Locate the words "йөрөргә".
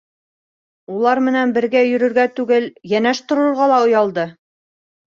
1.91-2.27